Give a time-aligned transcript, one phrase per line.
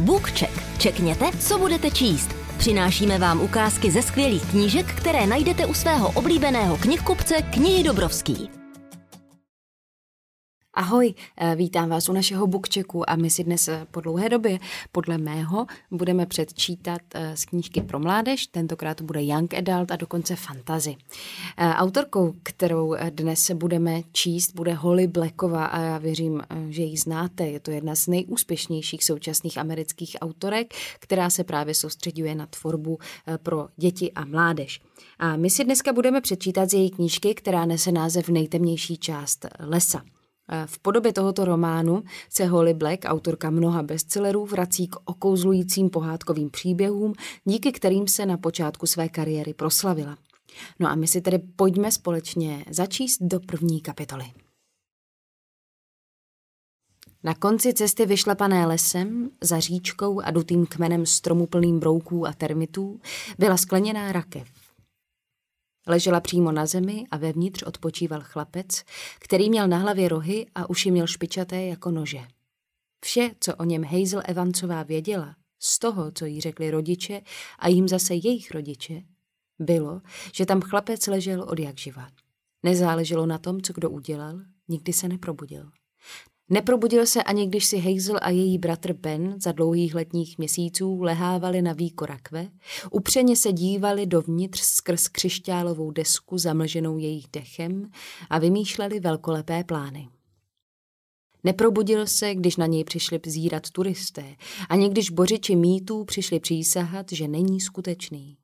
[0.00, 0.78] BookCheck.
[0.78, 2.30] Čekněte, co budete číst.
[2.58, 8.50] Přinášíme vám ukázky ze skvělých knížek, které najdete u svého oblíbeného knihkupce Knihy Dobrovský.
[10.78, 14.58] Ahoj, eh, vítám vás u našeho bookchecku a my si dnes eh, po dlouhé době,
[14.92, 19.96] podle mého, budeme předčítat eh, z knížky pro mládež, tentokrát to bude Young Adult a
[19.96, 20.96] dokonce Fantasy.
[21.58, 27.46] Autorkou, kterou dnes budeme číst, bude Holly Blacková a já věřím, že ji znáte.
[27.46, 32.98] Je to jedna z nejúspěšnějších současných amerických autorek, která se právě soustředuje na tvorbu
[33.42, 34.80] pro děti a mládež.
[35.18, 40.02] A my si dneska budeme předčítat z její knížky, která nese název Nejtemnější část lesa.
[40.66, 47.14] V podobě tohoto románu se Holly Black, autorka mnoha bestsellerů, vrací k okouzlujícím pohádkovým příběhům,
[47.44, 50.18] díky kterým se na počátku své kariéry proslavila.
[50.78, 54.24] No a my si tedy pojďme společně začíst do první kapitoly.
[57.24, 63.00] Na konci cesty vyšlepané lesem, za říčkou a dutým kmenem stromu plným brouků a termitů
[63.38, 64.48] byla skleněná rakev.
[65.88, 68.84] Ležela přímo na zemi a vevnitř odpočíval chlapec,
[69.18, 72.20] který měl na hlavě rohy a uši měl špičaté jako nože.
[73.04, 77.20] Vše, co o něm Hazel Evancová věděla, z toho, co jí řekli rodiče
[77.58, 79.02] a jim zase jejich rodiče,
[79.58, 80.00] bylo,
[80.34, 82.08] že tam chlapec ležel od jak živa.
[82.62, 85.70] Nezáleželo na tom, co kdo udělal, nikdy se neprobudil.
[86.50, 91.62] Neprobudil se ani když si Hazel a její bratr Ben za dlouhých letních měsíců lehávali
[91.62, 92.48] na víko rakve,
[92.90, 97.90] upřeně se dívali dovnitř skrz křišťálovou desku zamlženou jejich dechem
[98.30, 100.08] a vymýšleli velkolepé plány.
[101.44, 104.36] Neprobudil se, když na něj přišli zírat turisté,
[104.68, 108.36] ani když bořiči mýtů přišli přísahat, že není skutečný.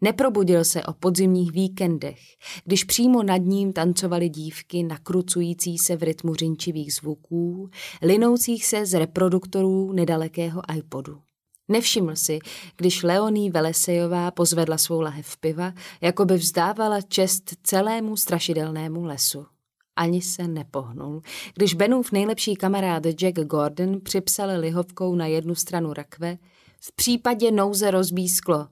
[0.00, 2.18] Neprobudil se o podzimních víkendech,
[2.64, 7.70] když přímo nad ním tancovaly dívky nakrucující se v rytmu řinčivých zvuků,
[8.02, 11.18] linoucích se z reproduktorů nedalekého iPodu.
[11.68, 12.38] Nevšiml si,
[12.76, 19.46] když Leoní Velesejová pozvedla svou lahev piva, jako by vzdávala čest celému strašidelnému lesu.
[19.96, 21.22] Ani se nepohnul,
[21.54, 26.38] když Benův nejlepší kamarád Jack Gordon připsal lihovkou na jednu stranu rakve,
[26.80, 28.66] v případě nouze rozbí sklo,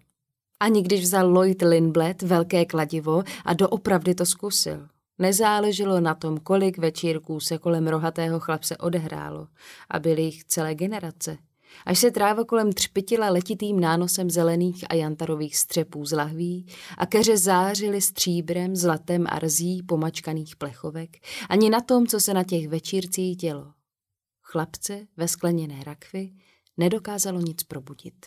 [0.60, 4.88] ani když vzal Lloyd Lindblad velké kladivo a doopravdy to zkusil.
[5.18, 9.48] Nezáleželo na tom, kolik večírků se kolem rohatého chlapce odehrálo
[9.90, 11.38] a byly jich celé generace.
[11.86, 16.66] Až se tráva kolem třpitila letitým nánosem zelených a jantarových střepů z lahví
[16.98, 21.16] a keře zářily stříbrem, zlatem a rzí pomačkaných plechovek,
[21.48, 23.72] ani na tom, co se na těch večírcích dělo.
[24.42, 26.32] Chlapce ve skleněné rakvi
[26.76, 28.26] nedokázalo nic probudit.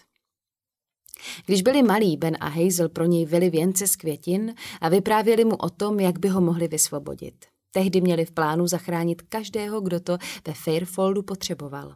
[1.46, 5.56] Když byli malí, Ben a Hazel pro něj vyli věnce z květin a vyprávěli mu
[5.56, 7.46] o tom, jak by ho mohli vysvobodit.
[7.72, 10.18] Tehdy měli v plánu zachránit každého, kdo to
[10.48, 11.96] ve Fairfoldu potřeboval.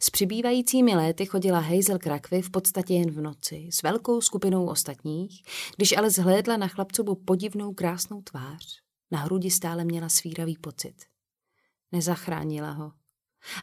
[0.00, 4.66] S přibývajícími léty chodila Hazel k rakvi v podstatě jen v noci, s velkou skupinou
[4.66, 5.42] ostatních,
[5.76, 8.80] když ale zhlédla na chlapcovu podivnou krásnou tvář.
[9.10, 10.94] Na hrudi stále měla svíravý pocit.
[11.92, 12.92] Nezachránila ho.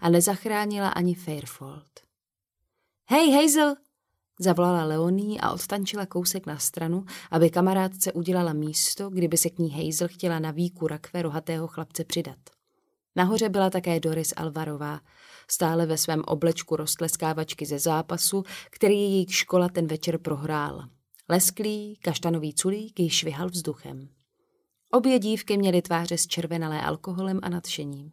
[0.01, 1.99] A nezachránila ani Fairfold.
[3.05, 3.75] Hej, Hazel,
[4.41, 9.69] Zavolala Leoní a odtančila kousek na stranu, aby kamarádce udělala místo, kdyby se k ní
[9.69, 12.37] Hazel chtěla na výku rakve rohatého chlapce přidat.
[13.15, 14.99] Nahoře byla také Doris Alvarová,
[15.47, 20.83] stále ve svém oblečku rostleskávačky ze zápasu, který jejich škola ten večer prohrál.
[21.29, 24.09] Lesklý, kaštanový culík ji švihal vzduchem.
[24.91, 28.11] Obě dívky měly tváře zčervenalé alkoholem a nadšením.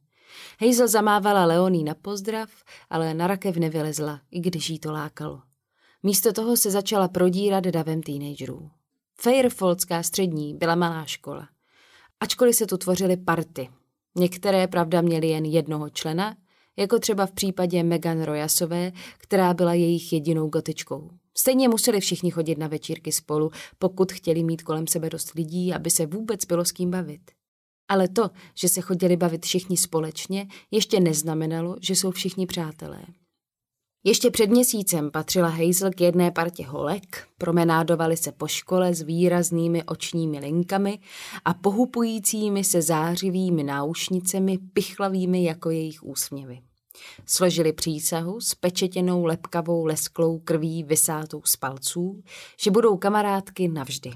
[0.61, 2.51] Hazel zamávala Leoní na pozdrav,
[2.91, 5.43] ale na rakev nevylezla, i když jí to lákalo.
[6.07, 8.71] Místo toho se začala prodírat davem teenagerů.
[9.21, 11.49] Fairfoldská střední byla malá škola.
[12.21, 13.69] Ačkoliv se tu tvořily party.
[14.17, 16.37] Některé, pravda, měly jen jednoho člena,
[16.77, 21.11] jako třeba v případě Megan Royasové, která byla jejich jedinou gotičkou.
[21.37, 25.91] Stejně museli všichni chodit na večírky spolu, pokud chtěli mít kolem sebe dost lidí, aby
[25.91, 27.31] se vůbec bylo s kým bavit.
[27.89, 33.03] Ale to, že se chodili bavit všichni společně, ještě neznamenalo, že jsou všichni přátelé.
[34.07, 39.85] Ještě před měsícem patřila Hazel k jedné partě holek, promenádovali se po škole s výraznými
[39.85, 40.99] očními linkami
[41.45, 46.61] a pohupujícími se zářivými náušnicemi, pichlavými jako jejich úsměvy.
[47.27, 52.23] Složili přísahu s pečetěnou lepkavou lesklou krví vysátou z palců,
[52.61, 54.11] že budou kamarádky navždy.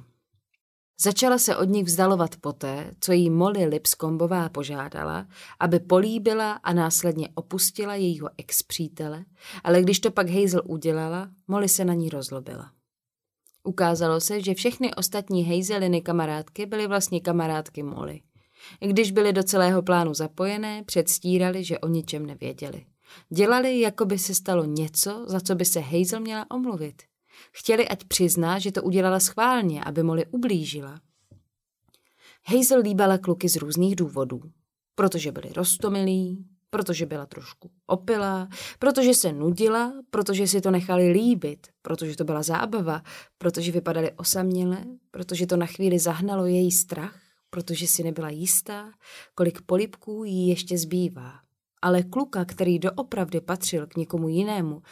[1.03, 5.27] Začala se od nich vzdalovat poté, co jí Molly Lipskombová požádala,
[5.61, 9.25] aby políbila a následně opustila jejího ex-přítele,
[9.65, 12.73] ale když to pak Hazel udělala, Molly se na ní rozlobila.
[13.65, 18.21] Ukázalo se, že všechny ostatní Hazeliny kamarádky byly vlastně kamarádky Molly.
[18.81, 22.87] Když byly do celého plánu zapojené, předstírali, že o ničem nevěděli.
[23.29, 27.10] Dělali, jako by se stalo něco, za co by se Hazel měla omluvit.
[27.53, 31.01] Chtěli, ať přizná, že to udělala schválně, aby Molly ublížila.
[32.47, 34.41] Hazel líbala kluky z různých důvodů.
[34.95, 38.49] Protože byli rostomilí, protože byla trošku opilá,
[38.79, 43.03] protože se nudila, protože si to nechali líbit, protože to byla zábava,
[43.39, 47.21] protože vypadali osaměle, protože to na chvíli zahnalo její strach,
[47.51, 48.93] protože si nebyla jistá,
[49.35, 51.33] kolik polipků jí ještě zbývá.
[51.83, 54.83] Ale kluka, který doopravdy patřil k někomu jinému,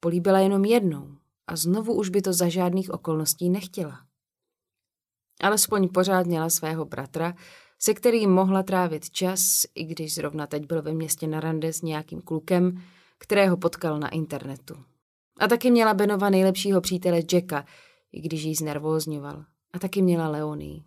[0.00, 4.00] políbila jenom jednou a znovu už by to za žádných okolností nechtěla.
[5.40, 7.34] Alespoň pořád měla svého bratra,
[7.78, 9.40] se kterým mohla trávit čas,
[9.74, 12.82] i když zrovna teď byl ve městě na rande s nějakým klukem,
[13.18, 14.74] kterého potkal na internetu.
[15.40, 17.66] A taky měla Benova nejlepšího přítele Jacka,
[18.12, 19.44] i když jí znervózňoval.
[19.72, 20.84] A taky měla Leonii.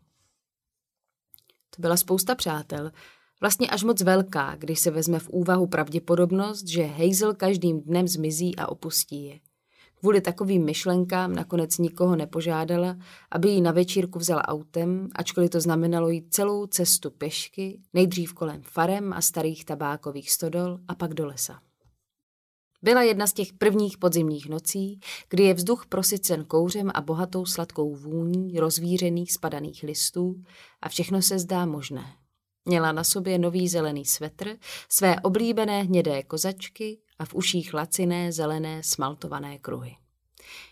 [1.76, 2.92] To byla spousta přátel,
[3.42, 8.56] vlastně až moc velká, když se vezme v úvahu pravděpodobnost, že Hazel každým dnem zmizí
[8.56, 9.40] a opustí je.
[10.00, 12.98] Kvůli takovým myšlenkám nakonec nikoho nepožádala,
[13.32, 18.62] aby ji na večírku vzala autem, ačkoliv to znamenalo jít celou cestu pešky, nejdřív kolem
[18.62, 21.60] farem a starých tabákových stodol a pak do lesa.
[22.82, 25.00] Byla jedna z těch prvních podzimních nocí,
[25.30, 30.44] kdy je vzduch prosycen kouřem a bohatou sladkou vůní rozvířených spadaných listů
[30.82, 32.06] a všechno se zdá možné.
[32.68, 34.58] Měla na sobě nový zelený svetr,
[34.90, 39.96] své oblíbené hnědé kozačky a v uších laciné zelené smaltované kruhy.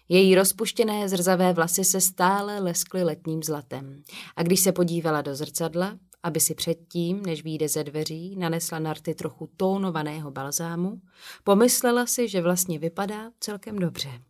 [0.10, 4.04] Její rozpuštěné zrzavé vlasy se stále leskly letním zlatem
[4.36, 8.94] a když se podívala do zrcadla, aby si předtím, než vyjde ze dveří, nanesla na
[8.94, 11.02] rty trochu tónovaného balzámu,
[11.44, 14.22] pomyslela si, že vlastně vypadá celkem dobře.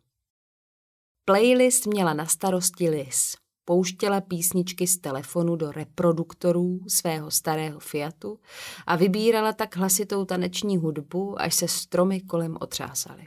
[1.24, 3.45] Playlist měla na starosti Liz.
[3.68, 8.38] Pouštěla písničky z telefonu do reproduktorů svého starého Fiatu
[8.86, 13.26] a vybírala tak hlasitou taneční hudbu, až se stromy kolem otřásaly.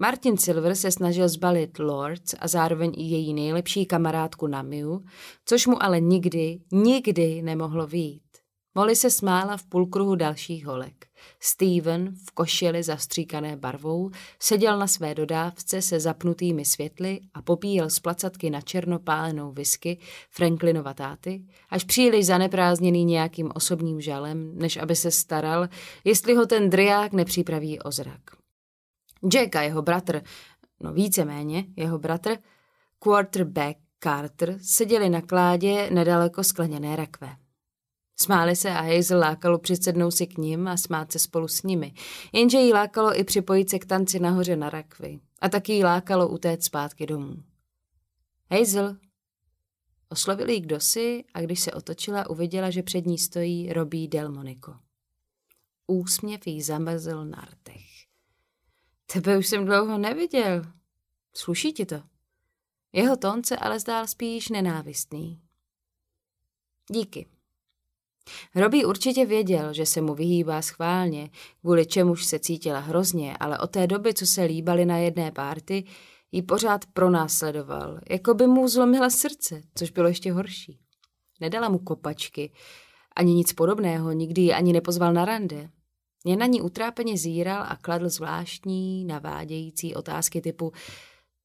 [0.00, 5.04] Martin Silver se snažil zbalit Lords a zároveň i její nejlepší kamarádku Namiu,
[5.44, 8.22] což mu ale nikdy, nikdy nemohlo výjít.
[8.78, 11.06] Molly se smála v půlkruhu dalších holek.
[11.40, 14.10] Steven v košili zastříkané barvou
[14.40, 19.98] seděl na své dodávce se zapnutými světly a popíjel z placatky na černo pálenou whisky
[20.30, 25.68] Franklinova táty, až příliš zaneprázdněný nějakým osobním žalem, než aby se staral,
[26.04, 28.22] jestli ho ten driák nepřipraví o zrak.
[29.28, 30.22] Jack a jeho bratr,
[30.80, 32.36] no víceméně jeho bratr,
[32.98, 37.36] quarterback Carter, seděli na kládě nedaleko skleněné rakve.
[38.20, 41.94] Smáli se a Hazel lákalo přisednout si k ním a smát se spolu s nimi,
[42.32, 46.28] jenže jí lákalo i připojit se k tanci nahoře na rakvi a taky jí lákalo
[46.28, 47.42] utéct zpátky domů.
[48.50, 48.96] Hazel!
[50.08, 54.76] Oslovil jí kdosi a když se otočila, uviděla, že před ní stojí Robí Delmonico.
[55.86, 57.86] Úsměv jí zamrzl na rtech.
[59.12, 60.62] Tebe už jsem dlouho neviděl.
[61.34, 62.02] Sluší ti to?
[62.92, 65.40] Jeho tón se ale zdál spíš nenávistný.
[66.90, 67.37] Díky.
[68.54, 71.30] Robí určitě věděl, že se mu vyhýbá schválně,
[71.60, 75.84] kvůli čemuž se cítila hrozně, ale od té doby, co se líbali na jedné párty,
[76.32, 80.78] ji pořád pronásledoval, jako by mu zlomila srdce, což bylo ještě horší.
[81.40, 82.52] Nedala mu kopačky,
[83.16, 85.70] ani nic podobného, nikdy ji ani nepozval na rande.
[86.24, 90.72] Jen na ní utrápeně zíral a kladl zvláštní, navádějící otázky typu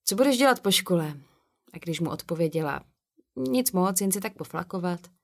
[0.06, 1.14] co budeš dělat po škole?
[1.74, 2.82] A když mu odpověděla,
[3.36, 5.00] nic moc, jen si tak poflakovat–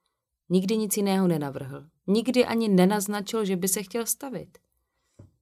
[0.50, 1.86] Nikdy nic jiného nenavrhl.
[2.08, 4.58] Nikdy ani nenaznačil, že by se chtěl stavit.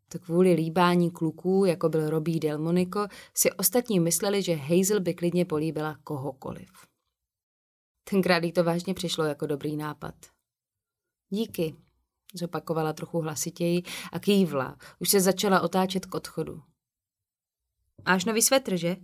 [0.09, 5.45] To kvůli líbání kluků, jako byl Robí Delmonico, si ostatní mysleli, že Hazel by klidně
[5.45, 6.69] políbila kohokoliv.
[8.09, 10.15] Tenkrát jí to vážně přišlo jako dobrý nápad.
[11.29, 11.75] Díky,
[12.33, 14.77] zopakovala trochu hlasitěji a kývla.
[14.99, 16.61] Už se začala otáčet k odchodu.
[18.05, 18.95] Máš nový svetr, že?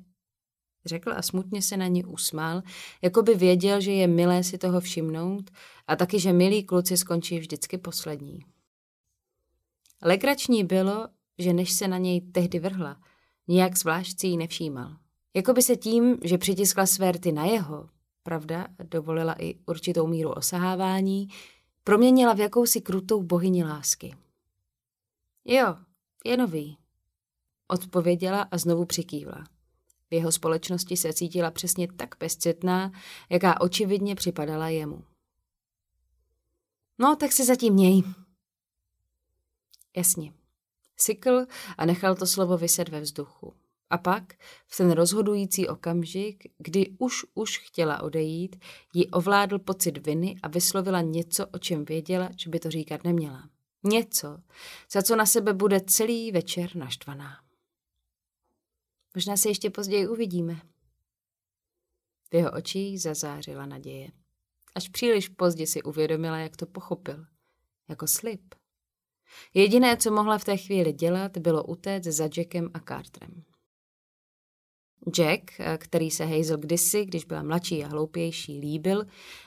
[0.85, 2.61] Řekl a smutně se na ní usmál,
[3.01, 5.51] jako by věděl, že je milé si toho všimnout
[5.87, 8.39] a taky, že milí kluci skončí vždycky poslední.
[10.01, 13.01] Legrační bylo, že než se na něj tehdy vrhla,
[13.47, 14.95] nijak zvlášť si ji nevšímal.
[15.33, 17.89] Jako by se tím, že přitiskla své rty na jeho,
[18.23, 21.27] pravda, dovolila i určitou míru osahávání,
[21.83, 24.15] proměnila v jakousi krutou bohyni lásky.
[25.45, 25.75] Jo,
[26.25, 26.77] je nový,
[27.67, 29.43] odpověděla a znovu přikývla.
[30.13, 32.91] Jeho společnosti se cítila přesně tak bezcitná,
[33.29, 35.03] jaká očividně připadala jemu.
[36.99, 38.03] No, tak si zatím měj.
[39.97, 40.33] Jasně.
[40.97, 41.45] Sykl
[41.77, 43.53] a nechal to slovo vyset ve vzduchu.
[43.89, 44.33] A pak,
[44.67, 48.55] v ten rozhodující okamžik, kdy už už chtěla odejít,
[48.93, 53.49] ji ovládl pocit viny a vyslovila něco, o čem věděla, že by to říkat neměla.
[53.83, 54.37] Něco,
[54.91, 57.42] za co na sebe bude celý večer naštvaná.
[59.15, 60.61] Možná se ještě později uvidíme.
[62.31, 64.07] V jeho očích zazářila naděje.
[64.75, 67.25] Až příliš pozdě si uvědomila, jak to pochopil.
[67.89, 68.55] Jako slib.
[69.53, 73.43] Jediné, co mohla v té chvíli dělat, bylo utéct za Jackem a Carterem.
[75.11, 79.05] Jack, který se Hazel kdysi, když byla mladší a hloupější, líbil,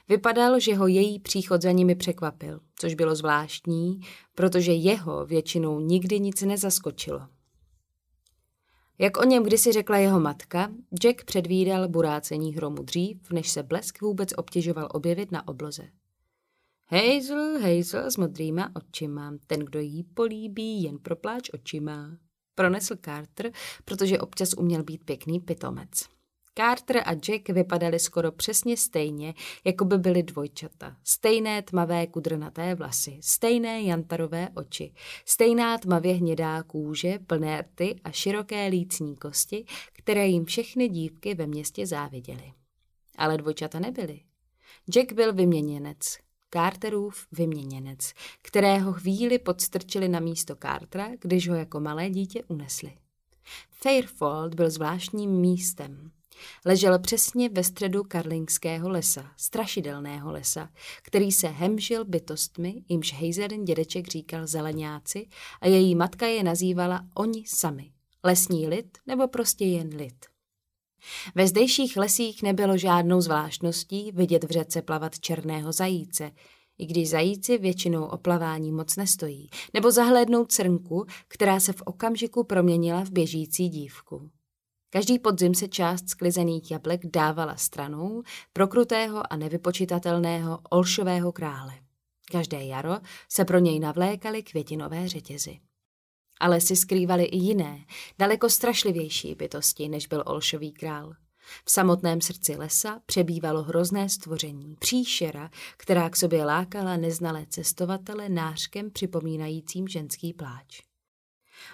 [0.08, 4.00] vypadal, že ho její příchod za nimi překvapil, což bylo zvláštní,
[4.34, 7.28] protože jeho většinou nikdy nic nezaskočilo.
[8.98, 10.70] Jak o něm kdysi řekla jeho matka,
[11.02, 15.82] Jack předvídal burácení hromu dřív, než se blesk vůbec obtěžoval objevit na obloze.
[16.86, 22.18] Hazel, Hazel s modrýma očima, ten, kdo jí políbí, jen propláč očima.
[22.54, 23.52] Pronesl Carter,
[23.84, 26.15] protože občas uměl být pěkný pitomec.
[26.58, 29.34] Carter a Jack vypadali skoro přesně stejně,
[29.64, 30.96] jako by byly dvojčata.
[31.04, 34.92] Stejné tmavé kudrnaté vlasy, stejné jantarové oči,
[35.24, 41.46] stejná tmavě hnědá kůže, plné rty a široké lícní kosti, které jim všechny dívky ve
[41.46, 42.52] městě záviděly.
[43.18, 44.20] Ale dvojčata nebyly.
[44.90, 45.98] Jack byl vyměněnec,
[46.50, 52.92] Carterův vyměněnec, kterého chvíli podstrčili na místo Cartera, když ho jako malé dítě unesli.
[53.70, 56.10] Fairfold byl zvláštním místem.
[56.64, 60.68] Ležel přesně ve středu karlingského lesa, strašidelného lesa,
[61.02, 65.28] který se hemžil bytostmi, jimž Hazelin dědeček říkal zeleňáci
[65.60, 67.90] a její matka je nazývala oni sami.
[68.24, 70.26] Lesní lid nebo prostě jen lid.
[71.34, 76.30] Ve zdejších lesích nebylo žádnou zvláštností vidět v řece plavat černého zajíce,
[76.78, 82.44] i když zajíci většinou o plavání moc nestojí, nebo zahlédnout crnku, která se v okamžiku
[82.44, 84.30] proměnila v běžící dívku.
[84.96, 88.22] Každý podzim se část sklizených jablek dávala stranou
[88.52, 91.74] prokrutého a nevypočitatelného olšového krále.
[92.32, 92.96] Každé jaro
[93.28, 95.60] se pro něj navlékaly květinové řetězy.
[96.40, 97.84] Ale si skrývaly i jiné,
[98.18, 101.12] daleko strašlivější bytosti, než byl Olšový král.
[101.64, 108.90] V samotném srdci lesa přebývalo hrozné stvoření, příšera, která k sobě lákala neznalé cestovatele nářkem
[108.90, 110.82] připomínajícím ženský pláč.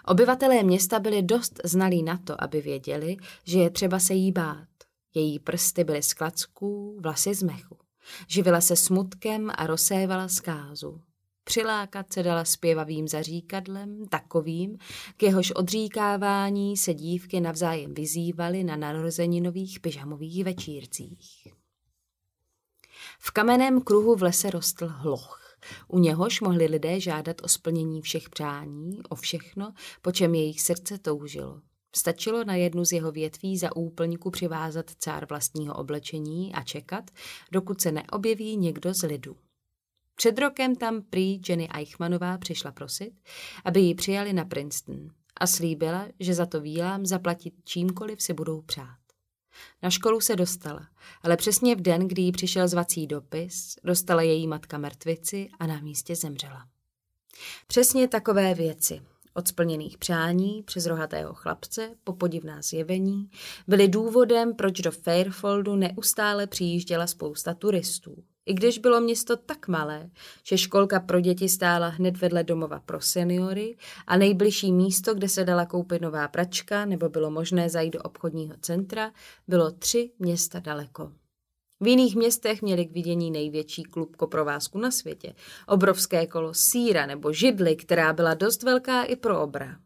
[0.06, 4.68] Obyvatelé města byli dost znalí na to, aby věděli, že je třeba se jí bát.
[5.14, 7.76] Její prsty byly z klacků, vlasy z mechu.
[8.28, 11.00] Živila se smutkem a rozsévala zkázu.
[11.44, 14.78] Přilákat se dala zpěvavým zaříkadlem, takovým,
[15.16, 21.48] k jehož odříkávání se dívky navzájem vyzývaly na narozeninových pyžamových večírcích.
[23.18, 25.41] V kamenném kruhu v lese rostl hloch.
[25.88, 30.98] U něhož mohli lidé žádat o splnění všech přání, o všechno, po čem jejich srdce
[30.98, 31.60] toužilo.
[31.96, 37.10] Stačilo na jednu z jeho větví za úplňku přivázat cár vlastního oblečení a čekat,
[37.52, 39.36] dokud se neobjeví někdo z lidu.
[40.14, 43.12] Před rokem tam prý Jenny Eichmanová přišla prosit,
[43.64, 48.62] aby ji přijali na Princeton a slíbila, že za to výlám zaplatit čímkoliv si budou
[48.62, 49.01] přát.
[49.82, 50.88] Na školu se dostala,
[51.22, 55.80] ale přesně v den, kdy jí přišel zvací dopis, dostala její matka mrtvici a na
[55.80, 56.66] místě zemřela.
[57.66, 59.02] Přesně takové věci,
[59.34, 63.30] od splněných přání přes rohatého chlapce po podivná zjevení,
[63.68, 68.24] byly důvodem, proč do Fairfoldu neustále přijížděla spousta turistů.
[68.46, 70.10] I když bylo město tak malé,
[70.42, 75.44] že školka pro děti stála hned vedle domova pro seniory a nejbližší místo, kde se
[75.44, 79.12] dala koupit nová pračka nebo bylo možné zajít do obchodního centra,
[79.48, 81.12] bylo tři města daleko.
[81.80, 85.34] V jiných městech měli k vidění největší klub koprovázku na světě,
[85.66, 89.76] obrovské kolo síra nebo židly, která byla dost velká i pro obra.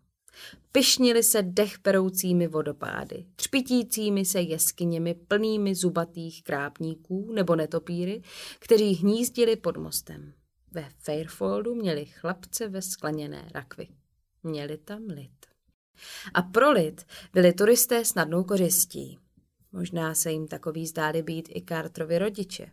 [0.73, 8.23] Pyšnili se dech peroucími vodopády, třpitícími se jeskyněmi plnými zubatých krápníků nebo netopíry,
[8.59, 10.33] kteří hnízdili pod mostem.
[10.73, 13.88] Ve Fairfoldu měli chlapce ve skleněné rakvi.
[14.43, 15.47] Měli tam lid.
[16.35, 19.19] A pro lid byli turisté snadnou kořistí.
[19.73, 22.71] Možná se jim takový zdáli být i Carterovi rodiče.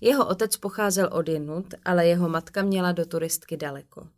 [0.00, 4.08] Jeho otec pocházel od jinut, ale jeho matka měla do turistky daleko.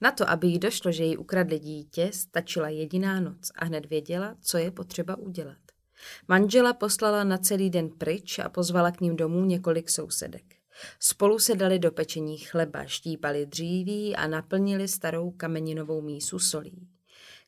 [0.00, 4.36] Na to, aby jí došlo, že jí ukradli dítě, stačila jediná noc a hned věděla,
[4.40, 5.56] co je potřeba udělat.
[6.28, 10.44] Manžela poslala na celý den pryč a pozvala k ním domů několik sousedek.
[11.00, 16.88] Spolu se dali do pečení chleba, štípali dříví a naplnili starou kameninovou mísu solí.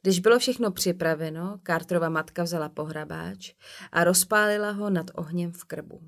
[0.03, 3.55] Když bylo všechno připraveno, Carterova matka vzala pohrabáč
[3.93, 6.01] a rozpálila ho nad ohněm v krbu.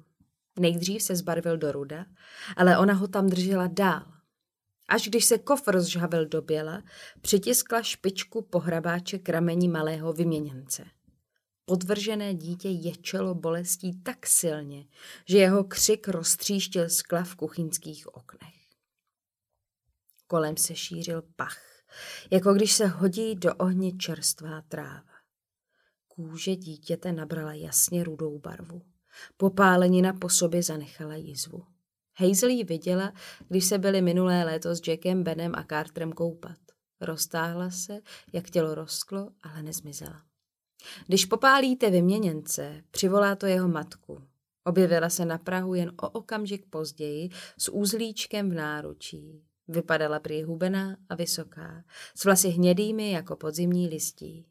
[0.58, 2.06] Nejdřív se zbarvil do ruda,
[2.56, 4.11] ale ona ho tam držela dál.
[4.92, 6.82] Až když se kofr zžhavil do běla,
[7.20, 10.84] přitiskla špičku pohrabáče k rameni malého vyměněnce.
[11.64, 14.86] Podvržené dítě ječelo bolestí tak silně,
[15.28, 18.54] že jeho křik roztříštil skla v kuchyňských oknech.
[20.26, 21.62] Kolem se šířil pach,
[22.30, 25.12] jako když se hodí do ohně čerstvá tráva.
[26.08, 28.82] Kůže dítěte nabrala jasně rudou barvu.
[29.36, 31.71] Popálenina po sobě zanechala jizvu.
[32.16, 33.12] Hazel ji viděla,
[33.48, 36.58] když se byli minulé léto s Jackem, Benem a Carterem koupat.
[37.00, 38.00] Roztáhla se,
[38.32, 40.22] jak tělo rostlo, ale nezmizela.
[41.06, 44.22] Když popálíte vyměněnce, přivolá to jeho matku.
[44.64, 49.42] Objevila se na Prahu jen o okamžik později s úzlíčkem v náručí.
[49.68, 51.84] Vypadala prý hubená a vysoká,
[52.16, 54.46] s vlasy hnědými jako podzimní listí.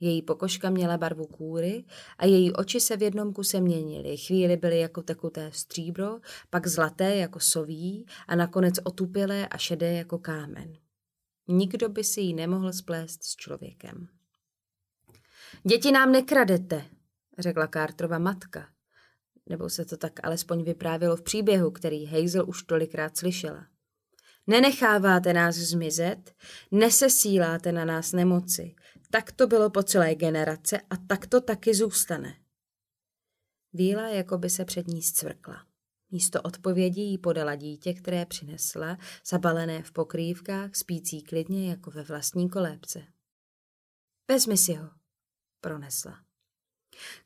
[0.00, 1.84] Její pokožka měla barvu kůry
[2.18, 4.16] a její oči se v jednom kuse měnily.
[4.16, 6.18] Chvíli byly jako tekuté stříbro,
[6.50, 10.72] pak zlaté jako soví a nakonec otupilé a šedé jako kámen.
[11.48, 14.08] Nikdo by si ji nemohl splést s člověkem.
[15.62, 16.84] Děti nám nekradete,
[17.38, 18.68] řekla Carterova matka.
[19.48, 23.66] Nebo se to tak alespoň vyprávělo v příběhu, který Hazel už tolikrát slyšela.
[24.46, 26.34] Nenecháváte nás zmizet,
[26.70, 28.74] nesesíláte na nás nemoci.
[29.10, 32.36] Tak to bylo po celé generace a tak to taky zůstane.
[33.72, 35.66] Víla jako by se před ní zcvrkla.
[36.10, 42.50] Místo odpovědi jí podala dítě, které přinesla, zabalené v pokrývkách, spící klidně jako ve vlastní
[42.50, 43.02] kolébce.
[44.28, 44.90] Vezmi si ho,
[45.60, 46.24] pronesla.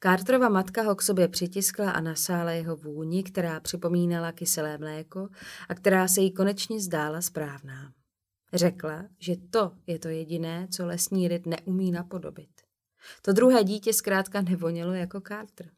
[0.01, 5.29] Carterova matka ho k sobě přitiskla a nasála jeho vůni, která připomínala kyselé mléko
[5.69, 7.93] a která se jí konečně zdála správná.
[8.55, 12.51] Řekla, že to je to jediné, co lesní lid neumí napodobit.
[13.23, 15.71] To druhé dítě zkrátka nevonělo jako Carter.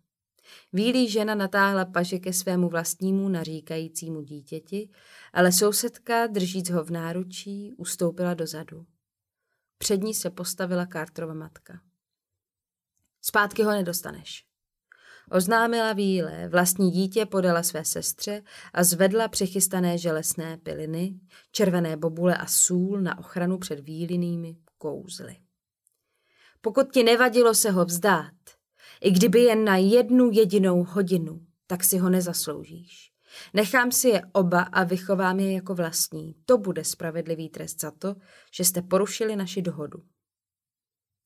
[0.72, 4.88] Vílí žena natáhla paže ke svému vlastnímu naříkajícímu dítěti,
[5.32, 8.86] ale sousedka, držíc ho v náručí, ustoupila dozadu.
[9.78, 11.80] Před ní se postavila Carterova matka.
[13.22, 14.45] Zpátky ho nedostaneš.
[15.30, 18.42] Oznámila Víle, vlastní dítě podala své sestře
[18.72, 21.14] a zvedla přichystané železné piliny,
[21.52, 25.36] červené bobule a sůl na ochranu před výlinými kouzly.
[26.60, 28.32] Pokud ti nevadilo se ho vzdát,
[29.00, 33.12] i kdyby jen na jednu jedinou hodinu, tak si ho nezasloužíš.
[33.54, 36.34] Nechám si je oba a vychovám je jako vlastní.
[36.44, 38.14] To bude spravedlivý trest za to,
[38.52, 40.02] že jste porušili naši dohodu.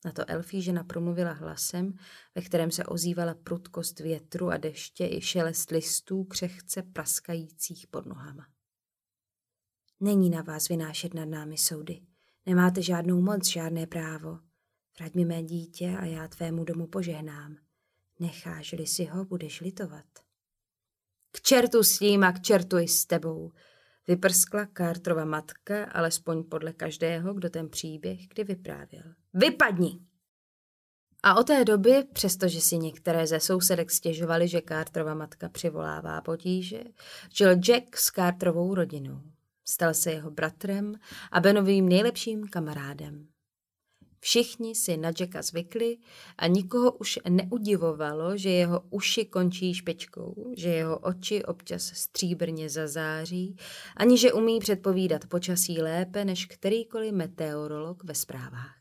[0.05, 1.93] Na to elfí žena promluvila hlasem,
[2.35, 8.47] ve kterém se ozývala prudkost větru a deště i šelest listů křehce praskajících pod nohama.
[10.01, 12.01] Není na vás vynášet nad námi soudy.
[12.47, 14.39] Nemáte žádnou moc, žádné právo.
[14.99, 17.57] Vrať mi mé dítě a já tvému domu požehnám.
[18.19, 20.05] Necháš-li si ho, budeš litovat.
[21.33, 23.53] K čertu s ním a k čertu i s tebou,
[24.09, 29.15] vyprskla Cartrova matka, alespoň podle každého, kdo ten příběh kdy vyprávěl.
[29.35, 30.01] Vypadni!
[31.23, 36.83] A o té doby, přestože si některé ze sousedek stěžovali, že Carterova matka přivolává potíže,
[37.35, 39.23] žil Jack s Carterovou rodinou.
[39.64, 40.95] Stal se jeho bratrem
[41.33, 43.27] a Benovým nejlepším kamarádem.
[44.21, 45.99] Všichni si na Jacka zvykli
[46.38, 53.57] a nikoho už neudivovalo, že jeho uši končí špičkou, že jeho oči občas stříbrně zazáří,
[53.97, 58.80] ani že umí předpovídat počasí lépe než kterýkoliv meteorolog ve zprávách.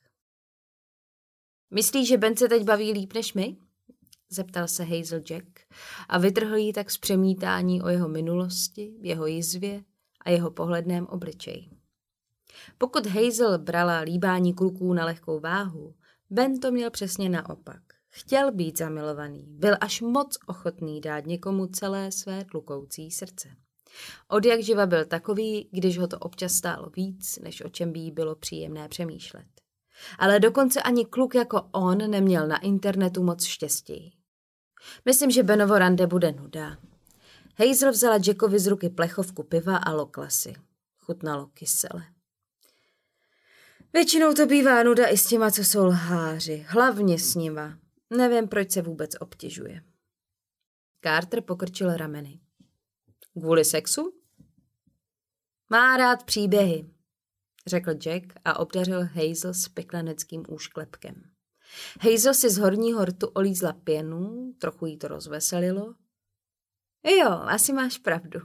[1.71, 3.57] Myslíš, že Ben se teď baví líp než my?
[4.29, 5.59] Zeptal se Hazel Jack
[6.09, 9.83] a vytrhl jí tak z přemítání o jeho minulosti, jeho jizvě
[10.25, 11.69] a jeho pohledném obličeji.
[12.77, 15.95] Pokud Hazel brala líbání kluků na lehkou váhu,
[16.29, 17.81] Ben to měl přesně naopak.
[18.09, 23.49] Chtěl být zamilovaný, byl až moc ochotný dát někomu celé své tlukoucí srdce.
[24.27, 27.99] Od jak živa byl takový, když ho to občas stálo víc, než o čem by
[27.99, 29.58] jí bylo příjemné přemýšlet.
[30.19, 34.13] Ale dokonce ani kluk jako on neměl na internetu moc štěstí.
[35.05, 36.77] Myslím, že Benovo rande bude nuda.
[37.55, 40.53] Hazel vzala Jackovi z ruky plechovku piva a loklasy.
[40.99, 42.03] Chutnalo kysele.
[43.93, 46.65] Většinou to bývá nuda i s těma, co jsou lháři.
[46.67, 47.77] Hlavně s nima.
[48.09, 49.83] Nevím, proč se vůbec obtěžuje.
[51.03, 52.39] Carter pokrčil rameny.
[53.33, 54.13] Kvůli sexu?
[55.69, 56.89] Má rád příběhy,
[57.67, 61.23] řekl Jack a obdařil Hazel s peklaneckým úšklepkem.
[62.01, 65.95] Hazel si z horního rtu olízla pěnu, trochu jí to rozveselilo.
[67.03, 68.39] Jo, asi máš pravdu.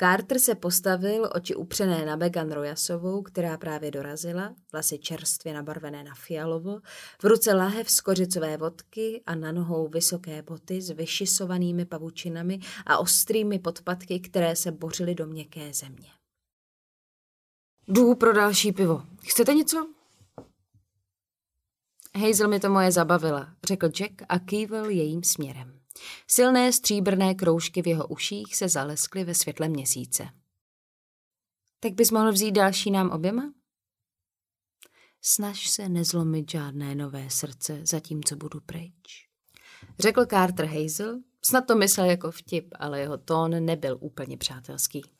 [0.00, 6.14] Carter se postavil, oči upřené na Megan Royasovou, která právě dorazila, vlasy čerstvě nabarvené na
[6.14, 6.80] fialovo,
[7.22, 12.98] v ruce lahev z kořicové vodky a na nohou vysoké boty s vyšisovanými pavučinami a
[12.98, 16.17] ostrými podpatky, které se bořily do měkké země.
[17.88, 19.02] Jdu pro další pivo.
[19.22, 19.88] Chcete něco?
[22.14, 25.80] Hazel mi to moje zabavila, řekl Jack a kývil jejím směrem.
[26.26, 30.28] Silné stříbrné kroužky v jeho uších se zaleskly ve světle měsíce.
[31.80, 33.52] Tak bys mohl vzít další nám oběma?
[35.22, 39.28] Snaž se nezlomit žádné nové srdce, zatímco budu pryč.
[39.98, 45.17] Řekl Carter Hazel, snad to myslel jako vtip, ale jeho tón nebyl úplně přátelský.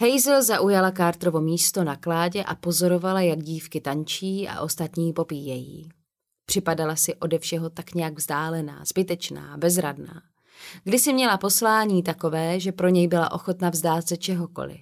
[0.00, 5.88] Hazel zaujala Carterovo místo na kládě a pozorovala, jak dívky tančí a ostatní popíjejí.
[6.46, 10.22] Připadala si ode všeho tak nějak vzdálená, zbytečná, bezradná.
[10.84, 14.80] Kdysi měla poslání takové, že pro něj byla ochotna vzdát se čehokoliv.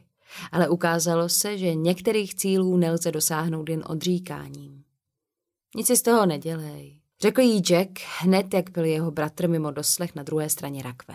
[0.53, 4.85] Ale ukázalo se, že některých cílů nelze dosáhnout jen odříkáním.
[5.77, 10.14] Nic si z toho nedělej, řekl jí Jack hned, jak byl jeho bratr mimo doslech
[10.14, 11.14] na druhé straně rakve.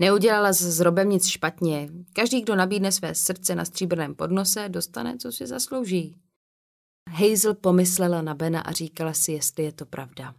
[0.00, 1.88] Neudělala s Robem nic špatně.
[2.12, 6.16] Každý, kdo nabídne své srdce na stříbrném podnose, dostane, co si zaslouží.
[7.08, 10.34] Hazel pomyslela na Bena a říkala si, jestli je to pravda.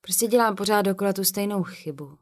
[0.00, 2.18] Prostě dělám pořád dokola tu stejnou chybu,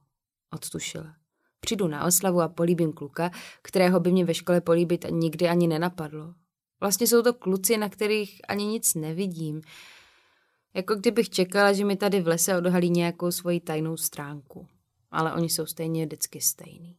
[0.53, 1.15] odtušila.
[1.61, 3.31] Přijdu na oslavu a políbím kluka,
[3.63, 6.35] kterého by mě ve škole políbit nikdy ani nenapadlo.
[6.81, 9.63] Vlastně jsou to kluci, na kterých ani nic nevidím.
[10.75, 14.69] Jako kdybych čekala, že mi tady v lese odhalí nějakou svoji tajnou stránku.
[15.13, 16.97] Ale oni jsou stejně vždycky stejný.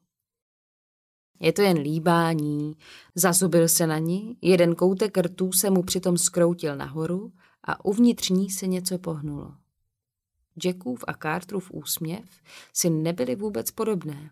[1.39, 2.77] Je to jen líbání.
[3.15, 8.49] Zazubil se na ní, jeden koutek rtů se mu přitom skroutil nahoru a uvnitř ní
[8.49, 9.55] se něco pohnulo.
[10.65, 12.25] Jackův a Carterův úsměv
[12.73, 14.31] si nebyly vůbec podobné.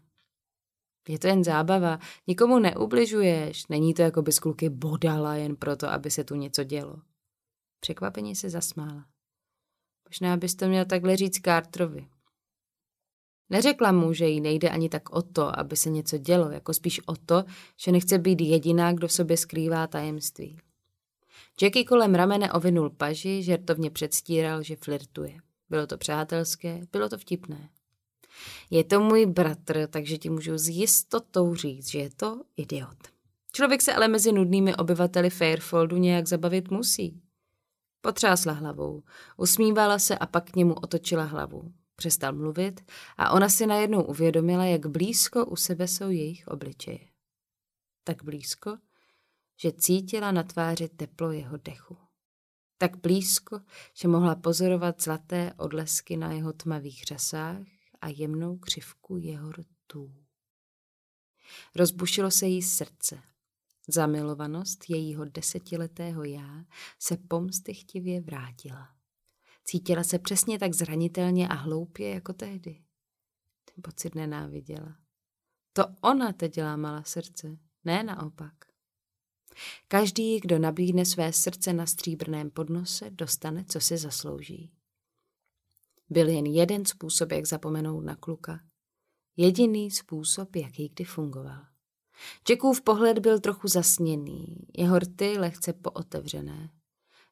[1.08, 6.12] Je to jen zábava, nikomu neubližuješ, není to jako bys kluky bodala jen proto, aby
[6.12, 7.02] se tu něco dělo.
[7.80, 9.06] Překvapeně se zasmála.
[10.10, 12.08] Možná bys to měl takhle říct Carterovi.
[13.52, 17.02] Neřekla mu, že jí nejde ani tak o to, aby se něco dělo, jako spíš
[17.06, 17.44] o to,
[17.78, 20.58] že nechce být jediná, kdo v sobě skrývá tajemství.
[21.62, 25.34] Jackie kolem ramene ovinul paži, žertovně předstíral, že flirtuje.
[25.70, 27.70] Bylo to přátelské, bylo to vtipné.
[28.70, 32.98] Je to můj bratr, takže ti můžu s jistotou říct, že je to idiot.
[33.52, 37.22] Člověk se ale mezi nudnými obyvateli Fairfoldu nějak zabavit musí.
[38.02, 39.04] Potřásla hlavou,
[39.38, 41.72] usmívala se a pak k němu otočila hlavu.
[42.02, 47.00] Přestal mluvit a ona si najednou uvědomila, jak blízko u sebe jsou jejich obličeje.
[48.04, 48.78] Tak blízko,
[49.58, 51.98] že cítila na tváři teplo jeho dechu.
[52.78, 53.62] Tak blízko,
[53.94, 57.68] že mohla pozorovat zlaté odlesky na jeho tmavých řasách
[58.02, 60.16] a jemnou křivku jeho rtů.
[61.76, 63.22] Rozbušilo se jí srdce.
[63.88, 66.66] Zamilovanost jejího desetiletého já
[67.00, 69.01] se pomstychtivě vrátila.
[69.64, 72.84] Cítila se přesně tak zranitelně a hloupě jako tehdy.
[73.66, 74.98] Ten pocit nenáviděla.
[75.74, 78.54] To ona teď lámala srdce, ne naopak.
[79.88, 84.72] Každý, kdo nabídne své srdce na stříbrném podnose, dostane, co si zaslouží.
[86.10, 88.60] Byl jen jeden způsob, jak zapomenout na kluka.
[89.38, 91.66] Jediný způsob, jaký kdy fungoval.
[92.50, 96.70] Jackův pohled byl trochu zasněný, jeho rty lehce pootevřené.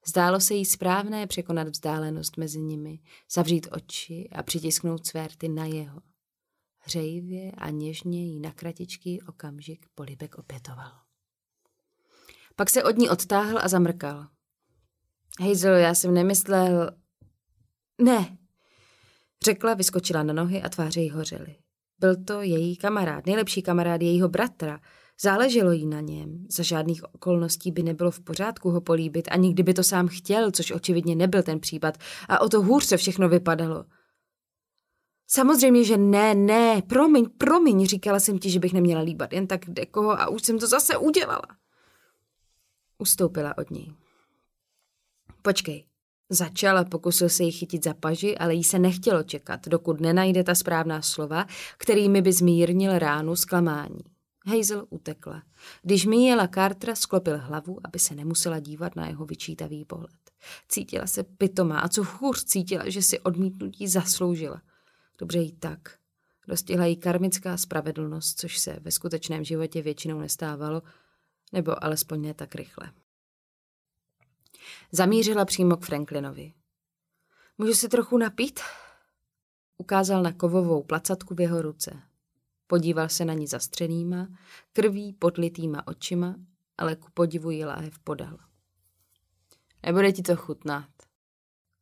[0.06, 3.00] Zdálo se jí správné překonat vzdálenost mezi nimi,
[3.32, 6.02] zavřít oči a přitisknout své rty na jeho.
[6.80, 10.92] Hřejivě a něžně jí na kratičký okamžik polibek opětoval.
[12.56, 14.28] Pak se od ní odtáhl a zamrkal.
[15.40, 16.92] Hazel, já jsem nemyslel...
[18.02, 18.38] Ne,
[19.44, 21.56] Řekla, vyskočila na nohy a tváře jí hořely.
[22.00, 24.80] Byl to její kamarád, nejlepší kamarád jejího bratra.
[25.22, 26.46] Záleželo jí na něm.
[26.50, 30.72] Za žádných okolností by nebylo v pořádku ho políbit, ani kdyby to sám chtěl, což
[30.72, 31.98] očividně nebyl ten případ.
[32.30, 33.86] A o to hůř se všechno vypadalo.
[35.28, 39.66] Samozřejmě, že ne, ne, promiň, promiň, říkala jsem ti, že bych neměla líbat jen tak
[39.66, 41.48] dekoho a už jsem to zase udělala.
[42.98, 43.94] Ustoupila od něj.
[45.42, 45.86] Počkej,
[46.32, 50.44] Začal a pokusil se jí chytit za paži, ale jí se nechtělo čekat, dokud nenajde
[50.44, 51.46] ta správná slova,
[51.78, 54.19] kterými by zmírnil ránu zklamání.
[54.50, 55.44] Hazel utekla.
[55.82, 60.12] Když míjela Cartera, sklopil hlavu, aby se nemusela dívat na jeho vyčítavý pohled.
[60.68, 64.62] Cítila se pitomá a co hůř cítila, že si odmítnutí zasloužila.
[65.18, 65.98] Dobře jí tak.
[66.48, 70.82] Dostihla jí karmická spravedlnost, což se ve skutečném životě většinou nestávalo,
[71.54, 72.92] nebo alespoň ne tak rychle.
[74.92, 76.54] Zamířila přímo k Franklinovi.
[77.58, 78.60] Můžu si trochu napít?
[79.78, 82.09] Ukázal na kovovou placatku v jeho ruce.
[82.72, 84.28] Podíval se na ní zastřenýma,
[84.74, 86.36] krví podlitýma očima,
[86.78, 88.38] ale ku podivu ji láhev podal.
[89.86, 90.90] Nebude ti to chutnat.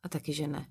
[0.02, 0.66] A taky, že ne.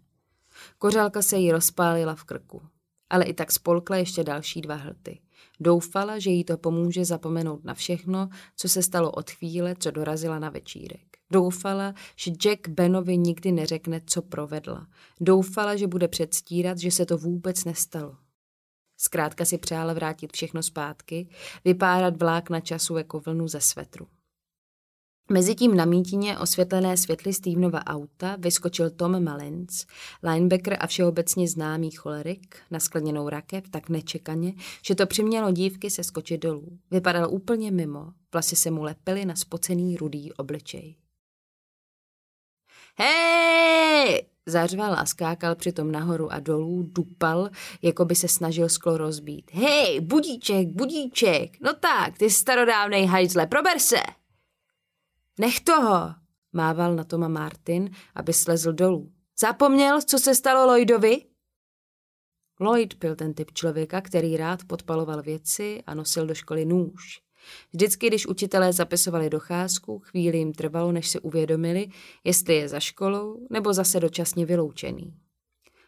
[0.78, 2.62] Kořálka se jí rozpálila v krku,
[3.10, 5.20] ale i tak spolkla ještě další dva hlty.
[5.60, 10.40] Doufala, že jí to pomůže zapomenout na všechno, co se stalo od chvíle, co dorazila
[10.40, 11.18] na večírek.
[11.32, 14.88] Doufala, že Jack Benovi nikdy neřekne, co provedla.
[15.22, 18.18] Doufala, že bude předstírat, že se to vůbec nestalo.
[18.98, 21.28] Zkrátka si přála vrátit všechno zpátky,
[21.66, 24.08] vypárat vlákna času jako vlnu ze svetru.
[25.32, 29.86] Mezitím na mítině osvětlené světly Stevenova auta vyskočil Tom Malins,
[30.24, 36.04] linebacker a všeobecně známý cholerik, na skleněnou rakev tak nečekaně, že to přimělo dívky se
[36.04, 36.80] skočit dolů.
[36.92, 40.96] Vypadal úplně mimo, vlasy se mu lepily na spocený rudý obličej.
[42.98, 44.37] Hej!
[44.48, 47.50] Zařval a skákal přitom nahoru a dolů, dupal,
[47.82, 49.52] jako by se snažil sklo rozbít.
[49.54, 54.00] Hej, budíček, budíček, no tak, ty starodávnej hajzle, prober se!
[55.40, 56.16] Nech toho,
[56.54, 59.12] mával na Toma Martin, aby slezl dolů.
[59.40, 61.26] Zapomněl, co se stalo Lloydovi?
[62.60, 67.27] Lloyd byl ten typ člověka, který rád podpaloval věci a nosil do školy nůž.
[67.74, 71.88] Vždycky, když učitelé zapisovali docházku, chvíli jim trvalo, než si uvědomili,
[72.24, 75.14] jestli je za školou nebo zase dočasně vyloučený.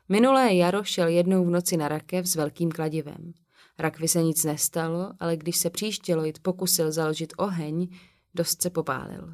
[0.10, 3.34] Minulé jaro šel jednou v noci na rakev s velkým kladivem.
[3.80, 7.88] Rakvi se nic nestalo, ale když se příště Lloyd pokusil založit oheň,
[8.34, 9.34] dost se popálil.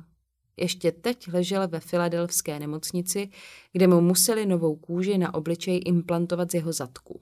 [0.57, 3.29] Ještě teď ležel ve filadelfské nemocnici,
[3.71, 7.21] kde mu museli novou kůži na obličej implantovat z jeho zadku.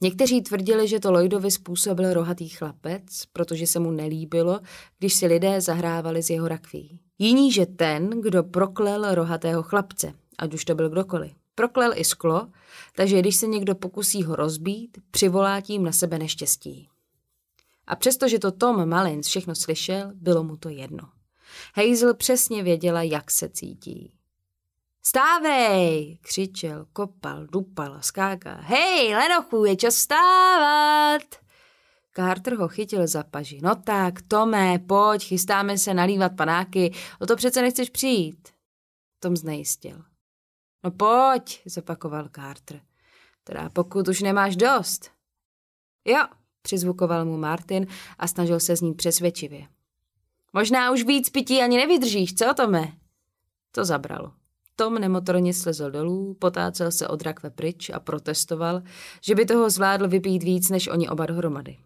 [0.00, 4.60] Někteří tvrdili, že to Lloydovi způsobil rohatý chlapec, protože se mu nelíbilo,
[4.98, 7.00] když si lidé zahrávali z jeho rakví.
[7.18, 11.32] Jiní, že ten, kdo proklel rohatého chlapce, ať už to byl kdokoliv.
[11.54, 12.48] Proklel i sklo,
[12.96, 16.88] takže když se někdo pokusí ho rozbít, přivolá tím na sebe neštěstí.
[17.86, 21.08] A přestože to Tom Malins všechno slyšel, bylo mu to jedno.
[21.74, 24.12] Hazel přesně věděla, jak se cítí.
[25.08, 26.18] Stávej!
[26.20, 28.56] křičel, kopal, dupal, skákal.
[28.60, 31.22] Hej, lenochu, je čas stávat!
[32.16, 33.60] Carter ho chytil za paži.
[33.62, 38.48] No tak, Tome, pojď, chystáme se nalívat panáky, o to přece nechceš přijít.
[39.20, 40.04] Tom znejistil.
[40.84, 42.80] No pojď, zopakoval Carter.
[43.44, 45.10] Teda pokud už nemáš dost.
[46.04, 46.24] Jo,
[46.62, 47.86] přizvukoval mu Martin
[48.18, 49.66] a snažil se znít přesvědčivě.
[50.52, 52.92] Možná už víc pití ani nevydržíš, co Tome?
[53.70, 54.45] To zabralo.
[54.76, 58.82] Tom nemotorně slezl dolů, potácel se od rakve pryč a protestoval,
[59.20, 61.78] že by toho zvládl vypít víc než oni oba dohromady.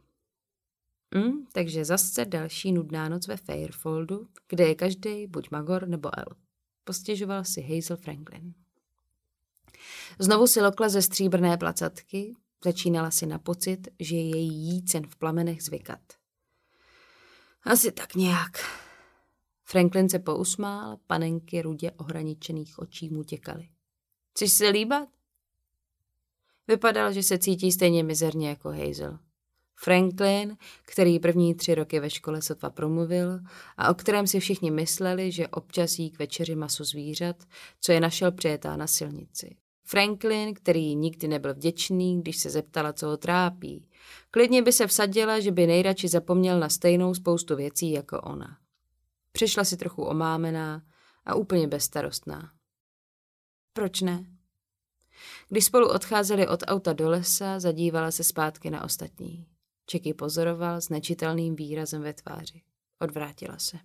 [1.14, 6.26] Hm, takže zase další nudná noc ve Fairfoldu, kde je každý buď Magor nebo El.
[6.84, 8.54] Postěžoval si Hazel Franklin.
[10.18, 15.16] Znovu si lokla ze stříbrné placatky, začínala si na pocit, že je její jícen v
[15.16, 16.00] plamenech zvykat.
[17.64, 18.58] Asi tak nějak,
[19.70, 23.68] Franklin se pousmál, panenky rudě ohraničených očí mu těkaly.
[24.30, 25.08] Chceš se líbat?
[26.68, 29.18] Vypadal, že se cítí stejně mizerně jako Hazel.
[29.74, 33.40] Franklin, který první tři roky ve škole sotva promluvil
[33.76, 37.36] a o kterém si všichni mysleli, že občas jí k večeři maso zvířat,
[37.80, 39.56] co je našel přijetá na silnici.
[39.84, 43.88] Franklin, který nikdy nebyl vděčný, když se zeptala, co ho trápí.
[44.30, 48.59] Klidně by se vsadila, že by nejradši zapomněl na stejnou spoustu věcí jako ona.
[49.32, 50.82] Přišla si trochu omámená
[51.24, 52.52] a úplně bezstarostná.
[53.72, 54.26] Proč ne?
[55.48, 59.46] Když spolu odcházeli od auta do lesa, zadívala se zpátky na ostatní.
[59.86, 62.62] Čeky pozoroval s nečitelným výrazem ve tváři.
[62.98, 63.78] Odvrátila se.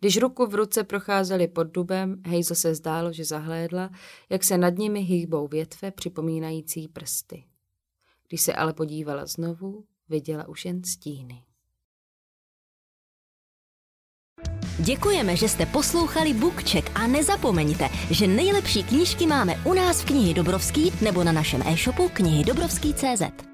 [0.00, 3.90] Když ruku v ruce procházeli pod dubem, Hazel se zdálo, že zahlédla,
[4.28, 7.44] jak se nad nimi hýbou větve připomínající prsty.
[8.28, 11.44] Když se ale podívala znovu, viděla už jen stíny.
[14.78, 20.34] Děkujeme, že jste poslouchali Bookcheck a nezapomeňte, že nejlepší knížky máme u nás v knihy
[20.34, 23.47] Dobrovský nebo na našem e-shopu knihy Dobrovský.cz.